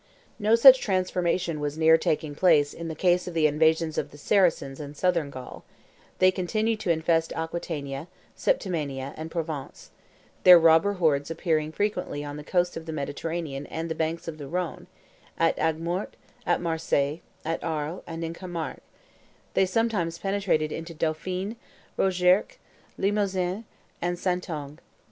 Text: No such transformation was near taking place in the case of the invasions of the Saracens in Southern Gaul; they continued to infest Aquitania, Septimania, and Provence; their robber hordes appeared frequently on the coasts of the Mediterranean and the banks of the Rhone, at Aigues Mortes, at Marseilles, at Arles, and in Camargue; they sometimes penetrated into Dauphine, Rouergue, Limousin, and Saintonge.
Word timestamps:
No 0.39 0.55
such 0.55 0.79
transformation 0.81 1.59
was 1.59 1.77
near 1.77 1.95
taking 1.95 2.33
place 2.33 2.73
in 2.73 2.87
the 2.87 2.95
case 2.95 3.27
of 3.27 3.35
the 3.35 3.45
invasions 3.45 3.99
of 3.99 4.09
the 4.09 4.17
Saracens 4.17 4.79
in 4.79 4.95
Southern 4.95 5.29
Gaul; 5.29 5.63
they 6.17 6.31
continued 6.31 6.79
to 6.79 6.89
infest 6.89 7.31
Aquitania, 7.33 8.07
Septimania, 8.35 9.13
and 9.15 9.29
Provence; 9.29 9.91
their 10.43 10.57
robber 10.57 10.93
hordes 10.93 11.29
appeared 11.29 11.75
frequently 11.75 12.23
on 12.25 12.35
the 12.35 12.43
coasts 12.43 12.75
of 12.75 12.87
the 12.87 12.91
Mediterranean 12.91 13.67
and 13.67 13.89
the 13.89 13.93
banks 13.93 14.27
of 14.27 14.39
the 14.39 14.47
Rhone, 14.47 14.87
at 15.37 15.55
Aigues 15.59 15.77
Mortes, 15.79 16.17
at 16.47 16.59
Marseilles, 16.59 17.19
at 17.45 17.63
Arles, 17.63 18.01
and 18.07 18.23
in 18.23 18.33
Camargue; 18.33 18.81
they 19.53 19.67
sometimes 19.67 20.17
penetrated 20.17 20.71
into 20.71 20.95
Dauphine, 20.95 21.57
Rouergue, 21.95 22.57
Limousin, 22.97 23.65
and 24.01 24.17
Saintonge. 24.17 24.79